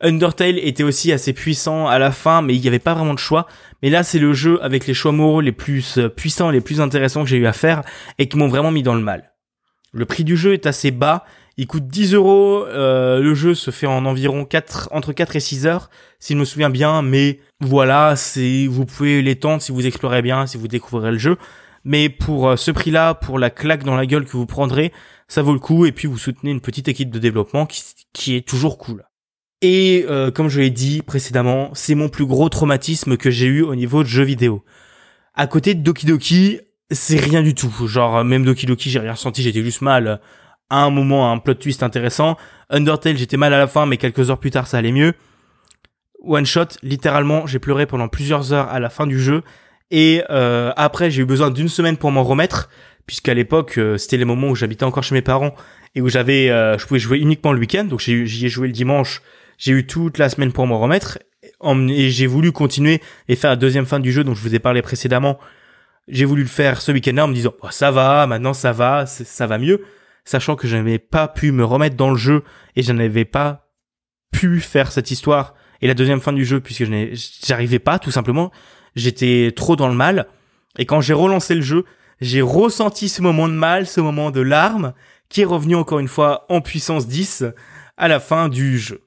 Undertale 0.00 0.58
était 0.58 0.82
aussi 0.82 1.12
assez 1.12 1.32
puissant 1.32 1.86
à 1.86 1.98
la 1.98 2.10
fin, 2.10 2.42
mais 2.42 2.54
il 2.54 2.60
n'y 2.60 2.68
avait 2.68 2.78
pas 2.78 2.94
vraiment 2.94 3.14
de 3.14 3.18
choix. 3.18 3.46
Mais 3.82 3.90
là, 3.90 4.02
c'est 4.02 4.18
le 4.18 4.32
jeu 4.32 4.62
avec 4.62 4.86
les 4.86 4.94
choix 4.94 5.12
moraux 5.12 5.40
les 5.40 5.52
plus 5.52 5.98
euh, 5.98 6.08
puissants 6.08 6.50
les 6.50 6.60
plus 6.60 6.80
intéressants 6.80 7.22
que 7.22 7.28
j'ai 7.28 7.36
eu 7.36 7.46
à 7.46 7.52
faire 7.52 7.82
et 8.18 8.28
qui 8.28 8.36
m'ont 8.36 8.48
vraiment 8.48 8.70
mis 8.70 8.82
dans 8.82 8.94
le 8.94 9.00
mal. 9.00 9.32
Le 9.92 10.04
prix 10.06 10.24
du 10.24 10.36
jeu 10.36 10.52
est 10.52 10.66
assez 10.66 10.90
bas. 10.90 11.24
Il 11.56 11.68
coûte 11.68 11.86
10 11.86 12.14
euros. 12.14 12.64
Euh, 12.66 13.20
le 13.20 13.34
jeu 13.34 13.54
se 13.54 13.70
fait 13.70 13.86
en 13.86 14.04
environ 14.06 14.44
4, 14.44 14.88
entre 14.90 15.12
4 15.12 15.36
et 15.36 15.40
6 15.40 15.66
heures, 15.66 15.88
si 16.18 16.32
je 16.32 16.38
me 16.38 16.44
souviens 16.44 16.70
bien. 16.70 17.00
Mais 17.02 17.38
voilà, 17.60 18.16
c'est, 18.16 18.66
vous 18.66 18.86
pouvez 18.86 19.22
l'étendre 19.22 19.62
si 19.62 19.70
vous 19.70 19.86
explorez 19.86 20.22
bien, 20.22 20.46
si 20.46 20.58
vous 20.58 20.68
découvrez 20.68 21.12
le 21.12 21.18
jeu. 21.18 21.36
Mais 21.84 22.08
pour 22.08 22.48
euh, 22.48 22.56
ce 22.56 22.72
prix-là, 22.72 23.14
pour 23.14 23.38
la 23.38 23.50
claque 23.50 23.84
dans 23.84 23.94
la 23.94 24.06
gueule 24.06 24.24
que 24.24 24.32
vous 24.32 24.46
prendrez, 24.46 24.92
ça 25.28 25.42
vaut 25.42 25.52
le 25.52 25.60
coup. 25.60 25.86
Et 25.86 25.92
puis 25.92 26.08
vous 26.08 26.18
soutenez 26.18 26.50
une 26.50 26.60
petite 26.60 26.88
équipe 26.88 27.10
de 27.10 27.20
développement 27.20 27.68
qui 28.12 28.34
est 28.34 28.46
toujours 28.46 28.78
cool. 28.78 29.04
Et 29.66 30.04
euh, 30.10 30.30
comme 30.30 30.50
je 30.50 30.60
l'ai 30.60 30.68
dit 30.68 31.00
précédemment, 31.00 31.70
c'est 31.72 31.94
mon 31.94 32.10
plus 32.10 32.26
gros 32.26 32.50
traumatisme 32.50 33.16
que 33.16 33.30
j'ai 33.30 33.46
eu 33.46 33.62
au 33.62 33.74
niveau 33.74 34.02
de 34.02 34.08
jeux 34.08 34.22
vidéo. 34.22 34.62
À 35.32 35.46
côté 35.46 35.72
de 35.72 35.80
Doki 35.80 36.04
Doki, 36.04 36.60
c'est 36.90 37.18
rien 37.18 37.42
du 37.42 37.54
tout. 37.54 37.72
Genre 37.88 38.22
même 38.24 38.44
Doki 38.44 38.66
Doki, 38.66 38.90
j'ai 38.90 38.98
rien 38.98 39.12
ressenti, 39.12 39.42
j'étais 39.42 39.62
juste 39.62 39.80
mal 39.80 40.20
à 40.68 40.82
un 40.82 40.90
moment, 40.90 41.32
un 41.32 41.38
plot 41.38 41.54
twist 41.54 41.82
intéressant. 41.82 42.36
Undertale, 42.68 43.16
j'étais 43.16 43.38
mal 43.38 43.54
à 43.54 43.58
la 43.58 43.66
fin, 43.66 43.86
mais 43.86 43.96
quelques 43.96 44.28
heures 44.28 44.38
plus 44.38 44.50
tard, 44.50 44.66
ça 44.66 44.76
allait 44.76 44.92
mieux. 44.92 45.14
One 46.22 46.44
shot, 46.44 46.76
littéralement, 46.82 47.46
j'ai 47.46 47.58
pleuré 47.58 47.86
pendant 47.86 48.08
plusieurs 48.08 48.52
heures 48.52 48.68
à 48.68 48.80
la 48.80 48.90
fin 48.90 49.06
du 49.06 49.18
jeu. 49.18 49.40
Et 49.90 50.22
euh, 50.28 50.72
après, 50.76 51.10
j'ai 51.10 51.22
eu 51.22 51.24
besoin 51.24 51.50
d'une 51.50 51.70
semaine 51.70 51.96
pour 51.96 52.10
m'en 52.10 52.22
remettre, 52.22 52.68
puisqu'à 53.06 53.32
l'époque, 53.32 53.78
euh, 53.78 53.96
c'était 53.96 54.18
les 54.18 54.26
moments 54.26 54.48
où 54.48 54.54
j'habitais 54.54 54.84
encore 54.84 55.04
chez 55.04 55.14
mes 55.14 55.22
parents 55.22 55.54
et 55.94 56.02
où 56.02 56.10
j'avais, 56.10 56.48
je 56.48 56.86
pouvais 56.86 57.00
jouer 57.00 57.16
uniquement 57.18 57.52
le 57.52 57.60
week-end. 57.60 57.84
Donc 57.84 58.00
j'y 58.00 58.44
ai 58.44 58.48
joué 58.50 58.66
le 58.66 58.74
dimanche 58.74 59.22
j'ai 59.58 59.72
eu 59.72 59.86
toute 59.86 60.18
la 60.18 60.28
semaine 60.28 60.52
pour 60.52 60.66
me 60.66 60.74
remettre 60.74 61.18
et 61.88 62.10
j'ai 62.10 62.26
voulu 62.26 62.52
continuer 62.52 63.00
et 63.28 63.36
faire 63.36 63.50
la 63.50 63.56
deuxième 63.56 63.86
fin 63.86 64.00
du 64.00 64.12
jeu 64.12 64.24
dont 64.24 64.34
je 64.34 64.40
vous 64.40 64.54
ai 64.54 64.58
parlé 64.58 64.82
précédemment. 64.82 65.38
J'ai 66.08 66.24
voulu 66.24 66.42
le 66.42 66.48
faire 66.48 66.80
ce 66.80 66.92
week-end-là 66.92 67.24
en 67.24 67.28
me 67.28 67.34
disant 67.34 67.54
oh, 67.62 67.68
ça 67.70 67.90
va, 67.90 68.26
maintenant 68.26 68.52
ça 68.52 68.72
va, 68.72 69.06
ça 69.06 69.46
va 69.46 69.58
mieux, 69.58 69.82
sachant 70.24 70.56
que 70.56 70.68
je 70.68 70.76
n'avais 70.76 70.98
pas 70.98 71.28
pu 71.28 71.52
me 71.52 71.64
remettre 71.64 71.96
dans 71.96 72.10
le 72.10 72.16
jeu 72.16 72.42
et 72.76 72.82
je 72.82 72.92
n'avais 72.92 73.24
pas 73.24 73.70
pu 74.32 74.60
faire 74.60 74.92
cette 74.92 75.10
histoire 75.10 75.54
et 75.80 75.86
la 75.86 75.94
deuxième 75.94 76.20
fin 76.20 76.32
du 76.32 76.44
jeu 76.44 76.60
puisque 76.60 76.84
je 76.84 77.18
j'arrivais 77.46 77.78
pas 77.78 77.98
tout 77.98 78.10
simplement. 78.10 78.50
J'étais 78.96 79.52
trop 79.56 79.76
dans 79.76 79.88
le 79.88 79.94
mal 79.94 80.26
et 80.78 80.86
quand 80.86 81.00
j'ai 81.00 81.14
relancé 81.14 81.54
le 81.54 81.62
jeu, 81.62 81.84
j'ai 82.20 82.42
ressenti 82.42 83.08
ce 83.08 83.22
moment 83.22 83.48
de 83.48 83.54
mal, 83.54 83.86
ce 83.86 84.00
moment 84.00 84.30
de 84.30 84.40
larmes 84.40 84.92
qui 85.28 85.40
est 85.40 85.46
revenu 85.46 85.74
encore 85.74 85.98
une 85.98 86.08
fois 86.08 86.46
en 86.48 86.60
puissance 86.60 87.08
10 87.08 87.44
à 87.96 88.08
la 88.08 88.20
fin 88.20 88.48
du 88.48 88.78
jeu. 88.78 89.04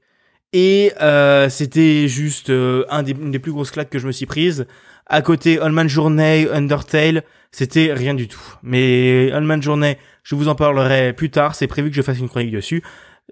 Et 0.53 0.93
euh, 1.01 1.49
c'était 1.49 2.07
juste 2.07 2.49
euh, 2.49 2.85
un 2.89 3.03
des, 3.03 3.11
une 3.11 3.31
des 3.31 3.39
plus 3.39 3.51
grosses 3.51 3.71
claques 3.71 3.89
que 3.89 3.99
je 3.99 4.07
me 4.07 4.11
suis 4.11 4.25
prise. 4.25 4.65
À 5.05 5.21
côté, 5.21 5.59
Allman 5.59 5.87
Journey, 5.87 6.47
Undertale, 6.51 7.23
c'était 7.51 7.93
rien 7.93 8.13
du 8.13 8.27
tout. 8.27 8.55
Mais 8.63 9.31
Allman 9.31 9.61
Journey, 9.61 9.97
je 10.23 10.35
vous 10.35 10.47
en 10.47 10.55
parlerai 10.55 11.13
plus 11.13 11.29
tard. 11.29 11.55
C'est 11.55 11.67
prévu 11.67 11.89
que 11.89 11.95
je 11.95 12.01
fasse 12.01 12.19
une 12.19 12.29
chronique 12.29 12.51
dessus. 12.51 12.83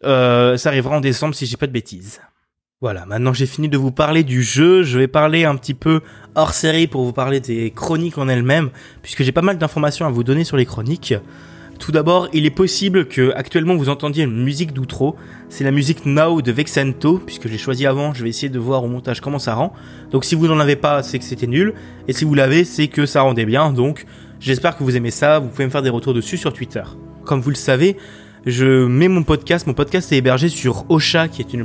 Euh, 0.04 0.58
ça 0.58 0.70
arrivera 0.70 0.98
en 0.98 1.02
décembre 1.02 1.36
si 1.36 1.46
j'ai 1.46 1.58
pas 1.58 1.68
de 1.68 1.72
bêtises. 1.72 2.22
Voilà, 2.82 3.06
maintenant 3.06 3.34
j'ai 3.34 3.46
fini 3.46 3.70
de 3.70 3.78
vous 3.78 3.92
parler 3.92 4.24
du 4.24 4.44
jeu, 4.44 4.84
je 4.84 5.00
vais 5.00 5.08
parler 5.08 5.46
un 5.46 5.56
petit 5.56 5.74
peu 5.74 6.02
hors 6.36 6.54
série 6.54 6.88
pour 6.88 7.06
vous 7.06 7.14
parler 7.14 7.40
des 7.40 7.72
chroniques 7.72 8.18
en 8.18 8.28
elles-mêmes, 8.28 8.70
puisque 9.02 9.24
j'ai 9.24 9.32
pas 9.32 9.42
mal 9.42 9.58
d'informations 9.58 10.06
à 10.06 10.10
vous 10.10 10.26
donner 10.26 10.44
sur 10.44 10.58
les 10.58 10.66
chroniques. 10.66 11.14
Tout 11.79 11.91
d'abord, 11.91 12.29
il 12.34 12.46
est 12.46 12.51
possible 12.51 13.05
que 13.05 13.34
actuellement 13.36 13.75
vous 13.75 13.89
entendiez 13.89 14.24
une 14.24 14.44
musique 14.44 14.74
d'outro. 14.74 15.15
C'est 15.50 15.63
la 15.63 15.72
musique 15.72 16.05
Now 16.05 16.41
de 16.41 16.51
Vexento, 16.51 17.20
puisque 17.20 17.48
j'ai 17.48 17.58
choisi 17.58 17.86
avant. 17.86 18.13
Je 18.13 18.24
vais 18.24 18.29
essayer 18.29 18.50
de 18.50 18.60
voir 18.60 18.84
au 18.84 18.88
montage 18.88 19.20
comment 19.20 19.39
ça 19.39 19.55
rend. 19.55 19.74
Donc 20.12 20.25
si 20.25 20.36
vous 20.36 20.48
n'en 20.48 20.60
avez 20.60 20.77
pas, 20.77 21.03
c'est 21.03 21.20
que 21.20 21.25
c'était 21.25 21.48
nul. 21.48 21.74
Et 22.08 22.13
si 22.13 22.24
vous 22.24 22.34
l'avez, 22.34 22.63
c'est 22.63 22.88
que 22.88 23.05
ça 23.05 23.22
rendait 23.22 23.46
bien. 23.46 23.74
Donc 23.74 24.05
j'espère 24.39 24.77
que 24.77 24.84
vous 24.84 24.96
aimez 24.96 25.12
ça. 25.12 25.39
Vous 25.39 25.50
pouvez 25.50 25.65
me 25.65 25.70
faire 25.70 25.82
des 25.82 25.89
retours 25.89 26.13
dessus 26.13 26.38
sur 26.38 26.53
Twitter. 26.53 26.84
Comme 27.25 27.41
vous 27.41 27.50
le 27.50 27.55
savez, 27.55 27.98
je 28.46 28.86
mets 28.86 29.10
mon 29.10 29.24
podcast. 29.24 29.67
Mon 29.67 29.74
podcast 29.74 30.12
est 30.12 30.17
hébergé 30.17 30.50
sur 30.50 30.86
Ocha, 30.89 31.27
qui 31.27 31.41
est 31.41 31.58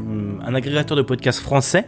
un 0.44 0.54
agrégateur 0.54 0.96
de 0.96 1.02
podcasts 1.02 1.40
français. 1.40 1.86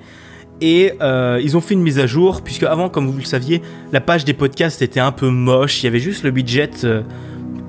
Et 0.60 0.92
euh, 1.00 1.40
ils 1.42 1.56
ont 1.56 1.60
fait 1.60 1.74
une 1.74 1.82
mise 1.82 1.98
à 1.98 2.06
jour, 2.06 2.42
puisque 2.42 2.62
avant, 2.62 2.88
comme 2.88 3.08
vous 3.08 3.18
le 3.18 3.24
saviez, 3.24 3.62
la 3.90 4.00
page 4.00 4.24
des 4.24 4.32
podcasts 4.32 4.80
était 4.80 5.00
un 5.00 5.10
peu 5.10 5.28
moche. 5.28 5.82
Il 5.82 5.86
y 5.86 5.88
avait 5.88 5.98
juste 5.98 6.22
le 6.22 6.30
budget. 6.30 6.70
Euh, 6.84 7.02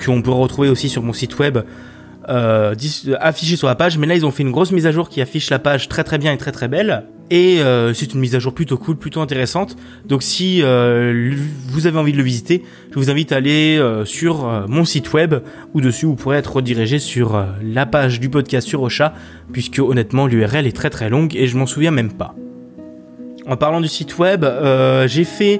qu'on 0.05 0.21
peut 0.21 0.31
retrouver 0.31 0.69
aussi 0.69 0.89
sur 0.89 1.03
mon 1.03 1.13
site 1.13 1.37
web 1.39 1.59
euh, 2.29 2.75
affiché 3.19 3.55
sur 3.55 3.67
la 3.67 3.75
page. 3.75 3.97
Mais 3.97 4.07
là, 4.07 4.15
ils 4.15 4.25
ont 4.25 4.31
fait 4.31 4.43
une 4.43 4.51
grosse 4.51 4.71
mise 4.71 4.87
à 4.87 4.91
jour 4.91 5.09
qui 5.09 5.21
affiche 5.21 5.49
la 5.49 5.59
page 5.59 5.89
très 5.89 6.03
très 6.03 6.17
bien 6.17 6.33
et 6.33 6.37
très 6.37 6.51
très 6.51 6.67
belle. 6.67 7.05
Et 7.29 7.61
euh, 7.61 7.93
c'est 7.93 8.13
une 8.13 8.19
mise 8.19 8.35
à 8.35 8.39
jour 8.39 8.53
plutôt 8.53 8.77
cool, 8.77 8.95
plutôt 8.97 9.21
intéressante. 9.21 9.75
Donc 10.05 10.23
si 10.23 10.61
euh, 10.61 11.33
vous 11.67 11.87
avez 11.87 11.97
envie 11.97 12.11
de 12.11 12.17
le 12.17 12.23
visiter, 12.23 12.63
je 12.91 12.95
vous 12.95 13.09
invite 13.09 13.31
à 13.31 13.37
aller 13.37 13.77
euh, 13.79 14.05
sur 14.05 14.47
euh, 14.47 14.65
mon 14.67 14.85
site 14.85 15.13
web 15.13 15.35
où 15.73 15.81
dessus 15.81 16.05
vous 16.05 16.15
pourrez 16.15 16.37
être 16.37 16.57
redirigé 16.57 16.99
sur 16.99 17.35
euh, 17.35 17.45
la 17.63 17.85
page 17.85 18.19
du 18.19 18.29
podcast 18.29 18.67
sur 18.67 18.81
Ocha, 18.81 19.13
puisque 19.51 19.79
honnêtement 19.79 20.27
l'URL 20.27 20.67
est 20.67 20.75
très 20.75 20.89
très 20.89 21.09
longue 21.09 21.35
et 21.35 21.47
je 21.47 21.57
m'en 21.57 21.65
souviens 21.65 21.91
même 21.91 22.11
pas. 22.11 22.35
En 23.47 23.57
parlant 23.57 23.81
du 23.81 23.87
site 23.87 24.17
web, 24.19 24.45
j'ai 25.07 25.25
fait 25.25 25.59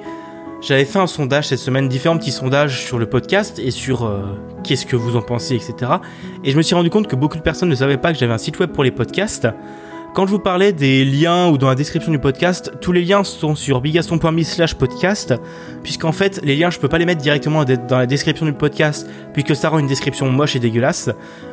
j'avais 0.66 0.86
fait 0.86 1.00
un 1.00 1.08
sondage 1.08 1.48
cette 1.48 1.60
semaine, 1.60 1.90
différents 1.90 2.18
petits 2.18 2.32
sondages 2.32 2.86
sur 2.86 2.98
le 2.98 3.06
podcast 3.06 3.60
et 3.60 3.70
sur 3.70 4.06
euh, 4.06 4.22
qu'est-ce 4.64 4.86
que 4.86 4.96
vous 4.96 5.18
en 5.18 5.22
pensez, 5.22 5.56
etc. 5.56 5.92
Et 6.44 6.52
je 6.52 6.58
me 6.58 6.62
suis 6.62 6.74
rendu 6.74 6.90
compte 6.90 7.08
que 7.08 7.18
beaucoup 7.18 7.38
de 7.38 7.44
personnes 7.44 7.70
ne 7.70 7.76
savaient 7.76 7.98
pas 7.98 8.14
que 8.14 8.20
j'avais 8.20 8.34
un 8.34 8.38
site 8.38 8.60
web 8.60 8.72
pour 8.72 8.84
les 8.84 8.92
podcasts. 8.92 9.48
Quand 10.14 10.28
je 10.28 10.32
vous 10.32 10.40
parlais 10.40 10.74
des 10.74 11.06
liens 11.06 11.50
ou 11.50 11.58
dans 11.58 11.68
la 11.68 11.74
description 11.74 12.12
du 12.12 12.20
podcast, 12.20 12.72
tous 12.82 12.92
les 12.92 13.02
liens 13.02 13.24
sont 13.24 13.56
sur 13.56 13.82
bigaston.me 13.82 14.44
slash 14.44 14.76
podcast, 14.76 15.34
puisqu'en 15.82 16.12
fait, 16.12 16.40
les 16.44 16.56
liens, 16.56 16.70
je 16.70 16.78
peux 16.78 16.88
pas 16.88 17.00
les 17.00 17.06
mettre 17.08 17.20
directement 17.24 17.64
dans 17.66 17.98
la 17.98 18.06
description 18.06 18.46
du 18.46 18.54
podcast, 18.54 19.10
puisque 19.34 19.56
ça 19.56 19.70
rend 19.70 19.80
une 19.80 19.88
description 19.88 20.30
moche 20.30 20.56
et 20.56 20.60
dégueulasse. 20.60 21.10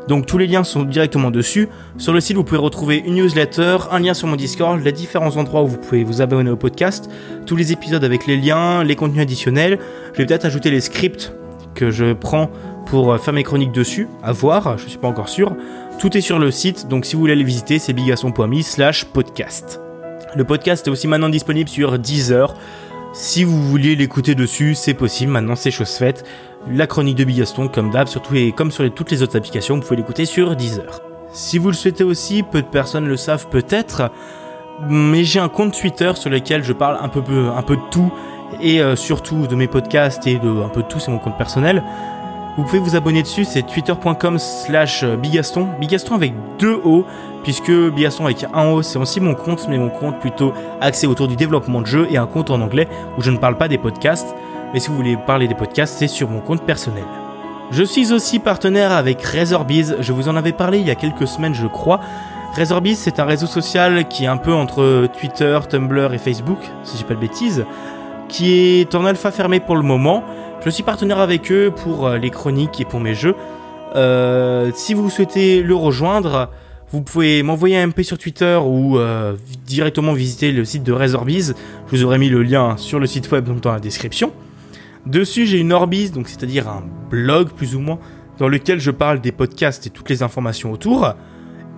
Donc 0.09 0.27
tous 0.27 0.37
les 0.37 0.47
liens 0.47 0.63
sont 0.63 0.83
directement 0.83 1.31
dessus. 1.31 1.71
Sur 1.97 2.13
le 2.13 2.21
site, 2.21 2.37
vous 2.37 2.45
pouvez 2.45 2.61
retrouver 2.61 2.99
une 2.99 3.15
newsletter, 3.15 3.79
un 3.91 3.99
lien 3.99 4.13
sur 4.13 4.29
mon 4.29 4.37
Discord, 4.37 4.79
les 4.79 4.93
différents 4.93 5.39
endroits 5.39 5.63
où 5.63 5.67
vous 5.67 5.79
pouvez 5.79 6.05
vous 6.05 6.21
abonner 6.21 6.51
au 6.51 6.57
podcast, 6.57 7.11
tous 7.47 7.57
les 7.57 7.73
épisodes 7.73 8.05
avec 8.05 8.27
les 8.27 8.37
liens, 8.37 8.85
les 8.85 8.95
contenus 8.95 9.23
additionnels. 9.23 9.79
Je 10.13 10.19
vais 10.19 10.27
peut-être 10.27 10.45
ajouter 10.45 10.71
les 10.71 10.83
scripts 10.83 11.33
que 11.75 11.91
je 11.91 12.13
prends 12.13 12.51
pour 12.85 13.19
faire 13.19 13.33
mes 13.33 13.45
chroniques 13.45 13.73
dessus, 13.73 14.09
à 14.23 14.33
voir, 14.33 14.77
je 14.77 14.89
suis 14.89 14.99
pas 14.99 15.09
encore 15.09 15.29
sûr. 15.29 15.55
Tout 16.01 16.17
est 16.17 16.23
sur 16.23 16.39
le 16.39 16.51
site, 16.51 16.89
donc 16.89 17.05
si 17.05 17.15
vous 17.15 17.21
voulez 17.21 17.35
aller 17.35 17.45
visiter, 17.45 17.79
c'est 17.79 17.93
bigasson.me 17.93 18.63
slash 18.63 19.05
podcast. 19.05 19.83
Le 20.35 20.45
podcast 20.45 20.87
est 20.87 20.91
aussi 20.91 21.07
maintenant 21.07 21.29
disponible 21.29 21.69
sur 21.69 21.99
Deezer. 21.99 22.55
Si 23.13 23.45
vous 23.45 23.63
vouliez 23.63 23.97
l'écouter 23.97 24.35
dessus, 24.35 24.75
c'est 24.75 24.95
possible, 24.95 25.31
maintenant 25.31 25.57
c'est 25.57 25.71
chose 25.71 25.91
faite. 25.91 26.25
La 26.73 26.87
chronique 26.87 27.17
de 27.17 27.25
Bigaston, 27.25 27.69
comme 27.69 27.91
d'hab, 27.91 28.09
surtout 28.09 28.35
et 28.35 28.51
comme 28.53 28.71
sur 28.71 28.91
toutes 28.95 29.11
les 29.11 29.23
autres 29.23 29.37
applications, 29.37 29.75
vous 29.75 29.83
pouvez 29.83 29.97
l'écouter 29.97 30.25
sur 30.25 30.57
Deezer. 30.57 31.03
Si 31.35 31.59
vous 31.59 31.69
le 31.69 31.75
souhaitez 31.75 32.03
aussi, 32.03 32.45
peu 32.45 32.63
de 32.63 32.67
personnes 32.67 33.07
le 33.07 33.19
savent 33.19 33.49
peut-être, 33.51 34.11
mais 34.89 35.23
j'ai 35.25 35.39
un 35.39 35.51
compte 35.51 35.79
Twitter 35.79 36.13
sur 36.15 36.31
lequel 36.31 36.65
je 36.65 36.73
parle 36.73 36.97
un 37.03 37.09
peu, 37.11 37.21
un 37.55 37.63
peu 37.63 37.77
de 37.77 37.83
tout, 37.91 38.11
et 38.63 38.81
euh, 38.81 38.97
surtout 38.97 39.47
de 39.47 39.55
mes 39.55 39.67
podcasts 39.67 40.27
et 40.27 40.39
de 40.39 40.49
un 40.49 40.71
peu 40.71 40.83
de 40.83 40.89
tout, 40.89 40.99
c'est 40.99 41.11
mon 41.11 41.19
compte 41.19 41.37
personnel. 41.37 41.85
Vous 42.61 42.67
pouvez 42.67 42.79
vous 42.79 42.95
abonner 42.95 43.23
dessus, 43.23 43.47
c'est 43.47 43.63
twitter.com 43.63 44.39
slash 44.39 45.03
bigaston, 45.03 45.67
bigaston 45.81 46.15
avec 46.15 46.35
deux 46.59 46.79
O, 46.85 47.07
puisque 47.43 47.71
bigaston 47.71 48.27
avec 48.27 48.45
un 48.53 48.67
O, 48.67 48.83
c'est 48.83 48.99
aussi 48.99 49.19
mon 49.19 49.35
compte, 49.35 49.67
mais 49.67 49.79
mon 49.79 49.89
compte 49.89 50.21
plutôt 50.21 50.53
axé 50.79 51.07
autour 51.07 51.27
du 51.27 51.37
développement 51.37 51.81
de 51.81 51.87
jeux 51.87 52.07
et 52.11 52.19
un 52.19 52.27
compte 52.27 52.51
en 52.51 52.61
anglais 52.61 52.87
où 53.17 53.23
je 53.23 53.31
ne 53.31 53.39
parle 53.39 53.57
pas 53.57 53.67
des 53.67 53.79
podcasts, 53.79 54.35
mais 54.75 54.79
si 54.79 54.91
vous 54.91 54.97
voulez 54.97 55.17
parler 55.17 55.49
des 55.49 55.55
podcasts, 55.55 55.97
c'est 55.97 56.07
sur 56.07 56.29
mon 56.29 56.41
compte 56.41 56.63
personnel. 56.67 57.05
Je 57.71 57.83
suis 57.83 58.13
aussi 58.13 58.39
partenaire 58.39 58.93
avec 58.93 59.23
Razorbiz, 59.23 59.97
je 59.99 60.13
vous 60.13 60.29
en 60.29 60.37
avais 60.37 60.53
parlé 60.53 60.81
il 60.81 60.87
y 60.87 60.91
a 60.91 60.97
quelques 60.97 61.29
semaines 61.29 61.55
je 61.55 61.67
crois. 61.67 62.01
Razorbiz 62.55 62.99
c'est 62.99 63.21
un 63.21 63.25
réseau 63.25 63.47
social 63.47 64.07
qui 64.07 64.25
est 64.25 64.29
un 64.29 64.37
peu 64.37 64.53
entre 64.53 65.09
Twitter, 65.19 65.59
Tumblr 65.67 66.13
et 66.13 66.19
Facebook, 66.19 66.59
si 66.83 66.99
j'ai 66.99 67.05
pas 67.05 67.15
de 67.15 67.21
bêtises, 67.21 67.65
qui 68.29 68.81
est 68.81 68.95
en 68.95 69.07
alpha 69.07 69.31
fermé 69.31 69.61
pour 69.61 69.77
le 69.77 69.83
moment, 69.83 70.23
je 70.65 70.71
suis 70.71 70.83
partenaire 70.83 71.19
avec 71.21 71.51
eux 71.51 71.73
pour 71.75 72.07
euh, 72.07 72.19
les 72.19 72.31
chroniques 72.31 72.81
et 72.81 72.85
pour 72.85 73.01
mes 73.01 73.15
jeux. 73.15 73.35
Euh, 73.97 74.71
si 74.75 74.93
vous 74.93 75.09
souhaitez 75.09 75.63
le 75.63 75.75
rejoindre, 75.75 76.51
vous 76.93 77.01
pouvez 77.03 77.43
m'envoyer 77.43 77.79
un 77.79 77.87
MP 77.87 78.03
sur 78.03 78.19
Twitter 78.19 78.59
ou 78.63 78.99
euh, 78.99 79.37
directement 79.67 80.13
visiter 80.13 80.53
le 80.53 80.65
site 80.65 80.83
de 80.83 80.93
Razorbiz. 80.93 81.55
Je 81.87 81.97
vous 81.97 82.05
aurai 82.05 82.19
mis 82.19 82.29
le 82.29 82.43
lien 82.43 82.77
sur 82.77 82.99
le 82.99 83.07
site 83.07 83.31
web 83.31 83.49
dans 83.61 83.73
la 83.73 83.81
description. 83.81 84.33
Dessus, 85.07 85.47
j'ai 85.47 85.59
une 85.59 85.73
Orbiz, 85.73 86.13
c'est-à-dire 86.27 86.69
un 86.69 86.85
blog 87.09 87.49
plus 87.53 87.75
ou 87.75 87.81
moins, 87.81 87.99
dans 88.37 88.49
lequel 88.49 88.81
je 88.81 88.91
parle 88.91 89.23
des 89.23 89.33
podcasts 89.33 89.87
et 89.87 89.91
toutes 89.91 90.11
les 90.11 90.23
informations 90.23 90.73
autour, 90.73 91.15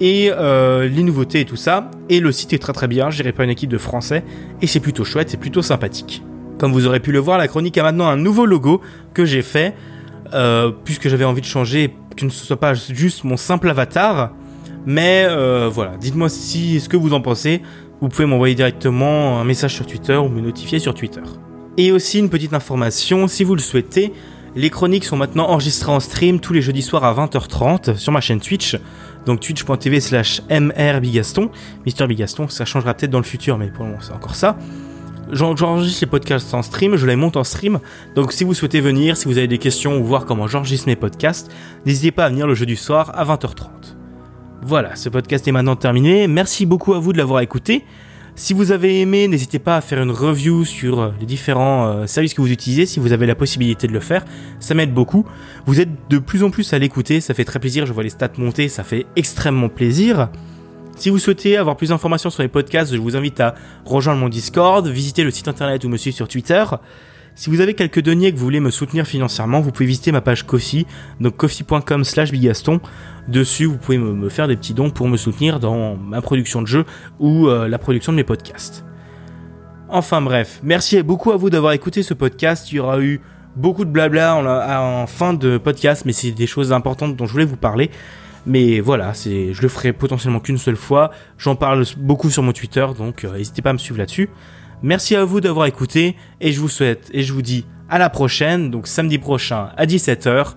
et 0.01 0.33
les 0.33 1.03
nouveautés 1.05 1.41
et 1.41 1.45
tout 1.45 1.55
ça. 1.55 1.89
Et 2.09 2.19
le 2.19 2.33
site 2.33 2.53
est 2.53 2.59
très 2.59 2.73
très 2.73 2.89
bien, 2.89 3.11
géré 3.11 3.31
par 3.31 3.45
une 3.45 3.51
équipe 3.51 3.71
de 3.71 3.79
français, 3.79 4.25
et 4.61 4.67
c'est 4.67 4.81
plutôt 4.81 5.05
chouette, 5.05 5.31
c'est 5.31 5.37
plutôt 5.37 5.62
sympathique. 5.62 6.25
Comme 6.62 6.71
vous 6.71 6.87
aurez 6.87 7.00
pu 7.00 7.11
le 7.11 7.19
voir, 7.19 7.38
la 7.38 7.49
chronique 7.49 7.76
a 7.76 7.83
maintenant 7.83 8.07
un 8.07 8.14
nouveau 8.14 8.47
logo 8.47 8.81
que 9.14 9.25
j'ai 9.25 9.42
fait, 9.42 9.75
euh, 10.33 10.71
puisque 10.85 11.09
j'avais 11.09 11.25
envie 11.25 11.40
de 11.40 11.47
changer, 11.47 11.92
que 12.16 12.25
ne 12.25 12.31
soit 12.31 12.57
pas 12.57 12.73
juste 12.73 13.25
mon 13.25 13.37
simple 13.37 13.69
avatar. 13.69 14.31
Mais 14.87 15.26
euh, 15.28 15.69
voilà, 15.69 15.97
dites-moi 15.97 16.28
si 16.28 16.78
ce 16.78 16.88
que 16.88 16.97
vous 16.97 17.14
en 17.14 17.21
pensez. 17.21 17.62
Vous 18.00 18.09
pouvez 18.09 18.26
m'envoyer 18.26 18.54
directement 18.54 19.40
un 19.40 19.45
message 19.45 19.75
sur 19.75 19.85
Twitter 19.87 20.14
ou 20.14 20.28
me 20.28 20.40
notifier 20.40 20.78
sur 20.78 20.95
Twitter. 20.95 21.23
Et 21.78 21.90
aussi 21.90 22.21
une 22.21 22.31
petite 22.31 22.54
information, 22.54 23.26
si 23.26 23.42
vous 23.42 23.57
le 23.57 23.61
souhaitez, 23.61 24.12
les 24.54 24.71
chroniques 24.71 25.04
sont 25.04 25.16
maintenant 25.16 25.49
enregistrées 25.49 25.90
en 25.90 25.99
stream 25.99 26.38
tous 26.38 26.52
les 26.52 26.62
jeudis 26.62 26.83
soirs 26.83 27.02
à 27.02 27.12
20h30 27.12 27.97
sur 27.97 28.12
ma 28.12 28.21
chaîne 28.21 28.38
Twitch. 28.38 28.76
Donc 29.26 29.40
twitch.tv 29.40 29.99
slash 29.99 30.40
mrbigaston. 30.49 31.50
Mister 31.85 32.07
ça 32.50 32.64
changera 32.64 32.95
peut-être 32.95 33.11
dans 33.11 33.19
le 33.19 33.25
futur, 33.25 33.59
mais 33.59 33.66
pour 33.66 33.83
le 33.83 33.90
moment 33.90 34.00
c'est 34.00 34.12
encore 34.12 34.37
ça 34.37 34.57
j'enregistre 35.31 36.00
les 36.02 36.11
podcasts 36.11 36.52
en 36.55 36.62
stream, 36.62 36.97
je 36.97 37.07
les 37.07 37.17
monte 37.17 37.37
en 37.37 37.45
stream. 37.45 37.81
Donc 38.14 38.33
si 38.33 38.45
vous 38.45 38.55
souhaitez 38.55 38.81
venir, 38.81 39.17
si 39.17 39.26
vous 39.26 39.38
avez 39.38 39.49
des 39.49 39.59
questions 39.59 39.99
ou 39.99 40.05
voir 40.05 40.25
comment 40.25 40.47
j'enregistre 40.47 40.88
mes 40.88 40.97
podcasts, 40.97 41.50
n'hésitez 41.87 42.11
pas 42.11 42.26
à 42.26 42.29
venir 42.29 42.47
le 42.47 42.55
jeudi 42.55 42.76
soir 42.76 43.12
à 43.14 43.25
20h30. 43.25 43.69
Voilà, 44.64 44.95
ce 44.95 45.09
podcast 45.09 45.47
est 45.49 45.52
maintenant 45.52 45.76
terminé. 45.76 46.29
Merci 46.29 46.67
beaucoup 46.67 46.95
à 46.95 47.00
vous 47.00 47.12
de 47.12 47.19
l'avoir 47.19 47.41
écouté. 47.41 47.85
Si 48.35 48.55
vous 48.55 48.73
avez 48.73 49.00
aimé, 49.00 49.29
n'hésitez 49.29 49.59
pas 49.59 49.76
à 49.76 49.81
faire 49.83 50.02
une 50.02 50.11
review 50.11 50.64
sur 50.64 51.00
euh, 51.00 51.11
les 51.21 51.26
différents 51.26 51.87
euh, 51.87 52.07
services 52.07 52.33
que 52.33 52.41
vous 52.41 52.50
utilisez 52.50 52.87
si 52.87 52.99
vous 52.99 53.12
avez 53.12 53.26
la 53.26 53.35
possibilité 53.35 53.87
de 53.87 53.93
le 53.93 54.00
faire. 54.00 54.25
Ça 54.59 54.75
m'aide 54.75 54.95
beaucoup. 54.95 55.26
Vous 55.67 55.81
êtes 55.81 55.91
de 56.09 56.19
plus 56.19 56.43
en 56.43 56.50
plus 56.50 56.73
à 56.73 56.79
l'écouter, 56.79 57.21
ça 57.21 57.35
fait 57.35 57.45
très 57.45 57.59
plaisir. 57.59 57.85
Je 57.85 57.93
vois 57.93 58.02
les 58.02 58.09
stats 58.09 58.31
monter, 58.38 58.69
ça 58.69 58.85
fait 58.85 59.05
extrêmement 59.17 59.69
plaisir. 59.69 60.31
Si 60.97 61.11
vous 61.11 61.19
souhaitez 61.19 61.57
avoir 61.57 61.77
plus 61.77 61.89
d'informations 61.89 62.31
sur 62.31 62.43
les 62.43 62.49
podcasts, 62.49 62.93
je 62.93 62.99
vous 62.99 63.17
invite 63.17 63.41
à 63.41 63.55
rejoindre 63.85 64.21
mon 64.21 64.29
Discord, 64.29 64.87
visiter 64.87 65.25
le 65.25 65.31
site 65.31 65.49
internet 65.49 65.85
ou 65.85 65.89
me 65.89 65.97
suivre 65.97 66.17
sur 66.17 66.29
Twitter. 66.29 66.65
Si 67.35 67.49
vous 67.49 67.61
avez 67.61 67.75
quelques 67.75 68.03
deniers 68.03 68.31
que 68.31 68.37
vous 68.37 68.45
voulez 68.45 68.61
me 68.61 68.71
soutenir 68.71 69.07
financièrement, 69.07 69.61
vous 69.61 69.73
pouvez 69.73 69.87
visiter 69.87 70.13
ma 70.13 70.21
page 70.21 70.47
Kofi, 70.47 70.87
donc 71.19 71.37
kofi.com 71.37 72.05
slash 72.05 72.31
bigaston. 72.31 72.81
Dessus, 73.27 73.65
vous 73.65 73.79
pouvez 73.79 73.97
me, 73.97 74.29
faire 74.29 74.49
des 74.49 74.57
petits 74.57 74.75
dons 74.75 74.91
pour 74.91 75.09
me 75.09 75.17
soutenir 75.17 75.59
dans 75.59 75.97
ma 75.97 76.21
production 76.21 76.61
de 76.61 76.67
jeux 76.67 76.85
ou 77.19 77.49
euh, 77.49 77.69
la 77.69 77.79
production 77.79 78.13
de 78.13 78.19
mes 78.19 78.25
podcasts. 78.25 78.85
Enfin 79.89 80.21
bref, 80.21 80.61
merci 80.63 81.03
beaucoup 81.03 81.33
à 81.33 81.37
vous 81.37 81.51
d'avoir 81.51 81.73
écouté 81.73 82.03
ce 82.03 82.15
podcast. 82.15 82.71
Il 82.71 82.77
y 82.77 82.81
aura 82.81 83.01
eu 83.01 83.21
beaucoup 83.57 83.85
de 83.85 83.91
blabla 83.91 84.37
en 84.81 85.07
fin 85.07 85.35
de 85.35 85.59
podcast, 85.59 86.05
mais 86.05 86.13
c'est 86.13 86.33
des 86.33 86.47
choses 86.47 86.73
importantes 86.73 87.17
dont 87.17 87.27
je 87.27 87.33
voulais 87.33 87.45
vous 87.45 87.57
parler. 87.57 87.91
Mais 88.47 88.81
voilà, 88.81 89.15
c'est, 89.15 89.53
je 89.53 89.63
le 89.63 89.69
ferai 89.69 89.93
potentiellement 89.93 90.41
qu'une 90.41 90.59
seule 90.59 90.77
fois. 90.77 91.11
J'en 91.39 91.55
parle 91.55 91.85
beaucoup 91.97 92.31
sur 92.31 92.43
mon 92.43 92.53
Twitter, 92.53 92.87
donc 92.97 93.25
euh, 93.25 93.37
n'hésitez 93.37 93.63
pas 93.63 93.71
à 93.71 93.73
me 93.73 93.79
suivre 93.79 93.99
là-dessus. 93.99 94.31
Merci 94.83 95.15
à 95.15 95.25
vous 95.25 95.41
d'avoir 95.41 95.67
écouté 95.67 96.17
et 96.41 96.51
je 96.51 96.61
vous 96.61 96.69
souhaite 96.69 97.09
et 97.13 97.23
je 97.23 97.33
vous 97.33 97.43
dis 97.43 97.65
à 97.89 97.99
la 97.99 98.11
prochaine, 98.11 98.71
donc 98.71 98.89
samedi 98.89 99.19
prochain 99.19 99.71
à 99.77 99.87
17h. 99.87 100.55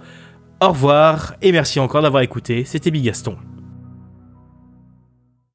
Au 0.62 0.70
revoir 0.70 1.36
et 1.42 1.52
merci 1.52 1.80
encore 1.80 2.02
d'avoir 2.02 2.24
écouté. 2.24 2.64
C'était 2.66 2.90
Bigaston. 2.90 3.38